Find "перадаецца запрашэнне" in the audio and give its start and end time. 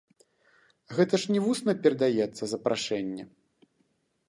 1.85-3.23